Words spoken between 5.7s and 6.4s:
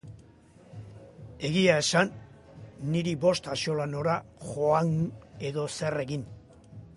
zer egin!